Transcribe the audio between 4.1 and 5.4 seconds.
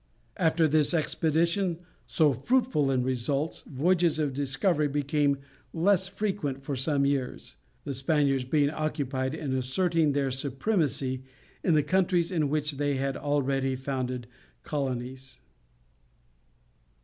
of discovery became